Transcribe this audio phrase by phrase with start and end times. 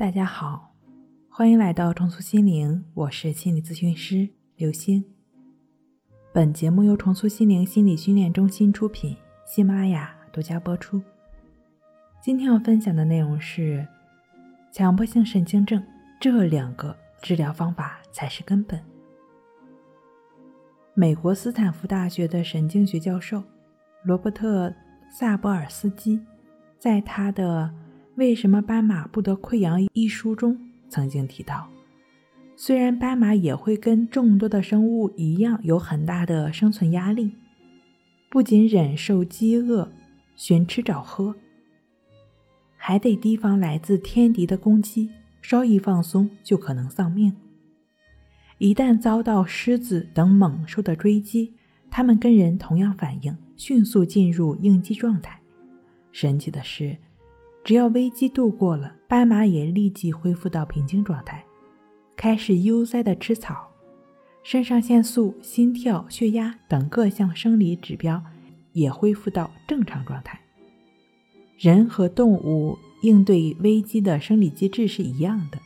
[0.00, 0.74] 大家好，
[1.28, 4.26] 欢迎来到重塑心灵，我是心理咨询师
[4.56, 5.04] 刘星。
[6.32, 9.14] 本节目由重塑心灵心理训练中心出品，
[9.44, 11.02] 喜马拉雅独家播出。
[12.18, 13.86] 今天要分享的内容是
[14.72, 15.84] 强迫性神经症
[16.18, 18.82] 这两个治疗方法才是根本。
[20.94, 23.44] 美国斯坦福大学的神经学教授
[24.04, 24.70] 罗伯特·
[25.10, 26.18] 萨博尔斯基
[26.78, 27.70] 在他的
[28.20, 29.82] 为什么斑马不得溃疡？
[29.94, 30.54] 一书中
[30.90, 31.70] 曾经提到，
[32.54, 37.32] 虽然斑马也会跟众多的生物一样有很大的生存压力，
[38.28, 39.90] 不仅忍受饥饿、
[40.36, 41.34] 寻吃找喝，
[42.76, 45.08] 还得提防来自天敌的攻击，
[45.40, 47.34] 稍一放松就可能丧命。
[48.58, 51.54] 一旦遭到狮子等猛兽的追击，
[51.90, 55.40] 它们跟人同样反应，迅速进入应激状态。
[56.12, 56.98] 神奇的是。
[57.62, 61.44] 只要危机度过了，斑马也立即恢复到平静状态，
[62.16, 63.68] 开始悠哉地吃草，
[64.42, 68.22] 肾上腺素、心跳、血压等各项生理指标
[68.72, 70.40] 也恢复到正常状态。
[71.58, 75.58] 人和动物应对危机的生理机制是一样的，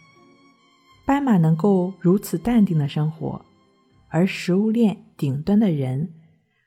[1.07, 3.41] 斑马能够如此淡定的生活，
[4.09, 6.13] 而食物链顶端的人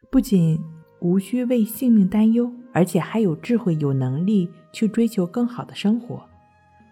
[0.09, 0.57] 不仅
[1.01, 2.51] 无需为性命担忧。
[2.77, 6.23] 而且还有智慧、有能力去追求更好的生活，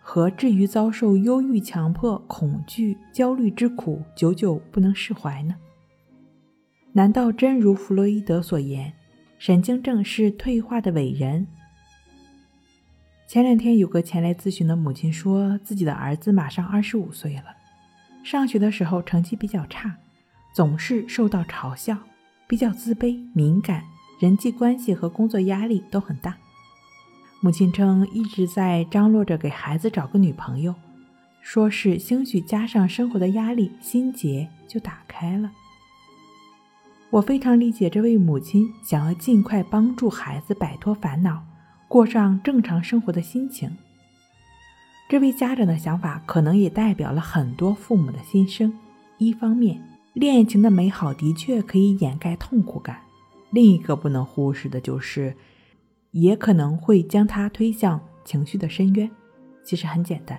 [0.02, 5.56] 何至于遭受忧郁、强迫、恐惧、焦虑之苦，久久不能释怀呢？
[6.94, 8.94] 难道真如弗洛伊德所言，
[9.38, 11.46] 神经症是退化的伟人？
[13.28, 17.56] 前两天有个前来咨询的母亲说，自己的儿子马上二十五岁了，
[18.24, 19.98] 上学的时候成绩比较差，
[20.52, 21.96] 总是受到嘲笑，
[22.48, 23.84] 比较自卑、敏感。
[24.20, 26.36] 人际关系和工作压力都很大。
[27.42, 30.74] 母亲称一直在张罗着给孩子找个女朋友，
[31.42, 35.52] 说是兴许加上生活的压力，心结就打开了。
[37.12, 41.44] 我非常理解这位母亲想要尽快帮助孩子摆脱烦恼，
[41.88, 43.78] 过上正常生活的心情。
[45.08, 48.74] 这位家长的想法可能也代表了很多父母的心声。
[49.20, 49.80] 一方面，
[50.14, 53.05] 恋情的美好的确可以掩盖痛苦感。
[53.56, 55.34] 另一个不能忽视的就是，
[56.12, 59.10] 也可能会将他推向情绪的深渊。
[59.64, 60.38] 其实很简单，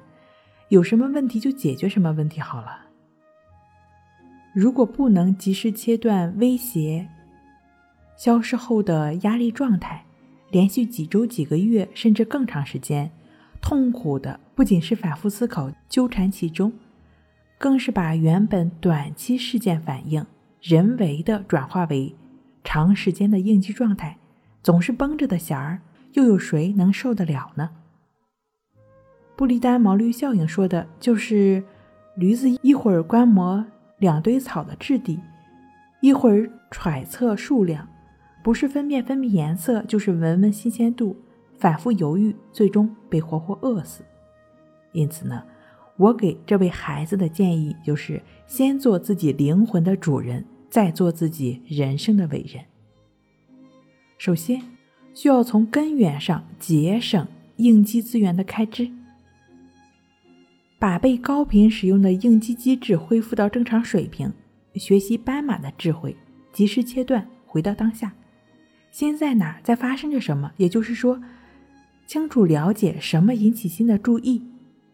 [0.68, 2.78] 有什么问题就解决什么问题好了。
[4.54, 7.08] 如果不能及时切断威胁
[8.18, 10.04] 消失后的压力状态，
[10.50, 13.10] 连续几周、几个月甚至更长时间，
[13.62, 16.70] 痛苦的不仅是反复思考、纠缠其中，
[17.56, 20.26] 更是把原本短期事件反应
[20.60, 22.14] 人为的转化为。
[22.66, 24.18] 长时间的应激状态，
[24.60, 25.80] 总是绷着的弦儿，
[26.14, 27.70] 又有谁能受得了呢？
[29.36, 31.62] 布利丹毛驴效应说的就是，
[32.16, 33.64] 驴子一会儿观摩
[33.98, 35.20] 两堆草的质地，
[36.00, 37.88] 一会儿揣测数量，
[38.42, 41.16] 不是分辨分辨颜色，就是闻闻新鲜度，
[41.56, 44.02] 反复犹豫，最终被活活饿死。
[44.90, 45.44] 因此呢，
[45.96, 50.44] 我给这位孩子的建议就是，先做自己灵魂的主人。
[50.76, 52.62] 再做自己人生的伟人。
[54.18, 54.60] 首先，
[55.14, 57.26] 需要从根源上节省
[57.56, 58.90] 应激资源的开支，
[60.78, 64.30] 把被高频使用的应激机制恢复到正常水平。
[64.74, 66.14] 学习斑马的智慧，
[66.52, 68.12] 及时切断，回到当下，
[68.90, 70.52] 心在哪儿，在发生着什么？
[70.58, 71.18] 也就是说，
[72.06, 74.42] 清楚了解什么引起心的注意，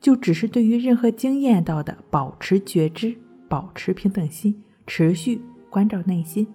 [0.01, 3.17] 就只是对于任何经验到的，保持觉知，
[3.49, 5.41] 保持平等心，持续。
[5.73, 6.47] 关照内心，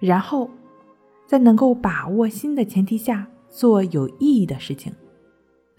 [0.00, 0.48] 然后
[1.26, 4.90] 在能够把握心的前提下做有意义的事情。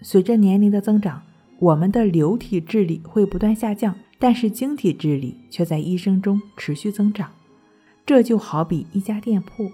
[0.00, 1.20] 随着年龄的增长，
[1.58, 7.28] 我们的流体智力会不断下降，但是晶体智力却在一生中持续增长。
[8.06, 9.70] 这就好比一家店铺，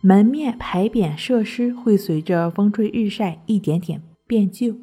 [0.00, 4.74] 门面牌匾设施会随着风吹日晒一点点变旧，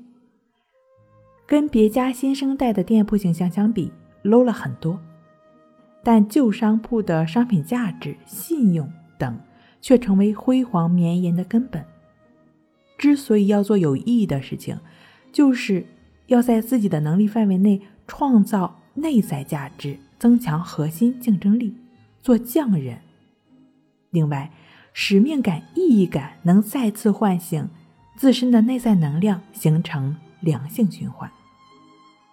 [1.46, 3.92] 跟别家新生代的店铺形象相比
[4.24, 5.00] ，low 了很多。
[6.04, 9.40] 但旧商铺的商品价值、信用等，
[9.82, 11.84] 却成为辉煌绵延的根本。
[12.98, 14.78] 之所以要做有意义的事情，
[15.32, 15.86] 就是
[16.28, 21.74] 要在自己的能力范围内创造内在价值，增强核心竞争力，
[22.22, 23.00] 做匠人。
[24.10, 24.52] 另外，
[24.92, 27.70] 使命感、意义感能再次唤醒
[28.18, 31.32] 自身的内在能量，形成良性循环。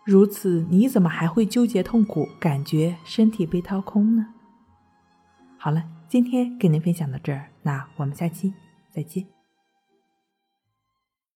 [0.07, 4.29] 如此，你怎么还会纠结痛苦，感觉身体被掏空呢？
[5.59, 8.55] 好了，今天给您分享到这儿，那我们下期
[8.89, 9.36] 再见。